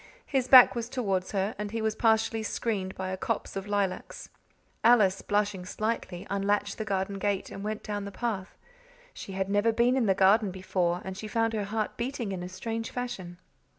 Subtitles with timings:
[0.25, 4.29] His back was towards her, and he was partially screened by a copse of lilacs.
[4.83, 8.57] Alice, blushing slightly, unlatched the garden gate, and went down the path.
[9.13, 12.41] She had never been in the garden before, and she found her heart beating in
[12.41, 13.37] a strange fashion.